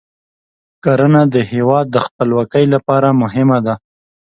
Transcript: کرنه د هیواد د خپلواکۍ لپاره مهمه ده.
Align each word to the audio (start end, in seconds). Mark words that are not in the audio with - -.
کرنه 0.83 1.21
د 1.33 1.35
هیواد 1.51 1.85
د 1.91 1.97
خپلواکۍ 2.05 2.65
لپاره 2.73 3.09
مهمه 3.21 3.57
ده. 3.65 3.73